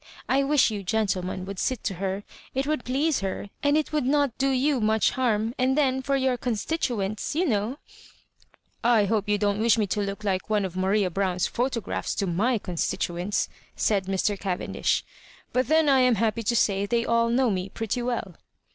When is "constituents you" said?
6.37-7.45